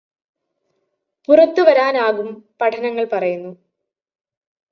[1.29, 2.29] പുറത്ത് വരാനാകും
[2.61, 3.51] പഠനങ്ങള് പറയുന്നു